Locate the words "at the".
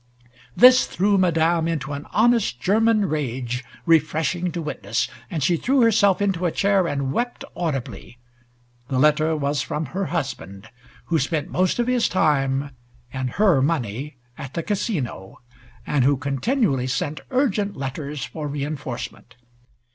14.39-14.63